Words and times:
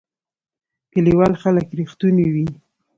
کلیوال 0.93 1.33
خلک 1.41 1.67
رښتونی 1.79 2.25
وی 2.33 2.45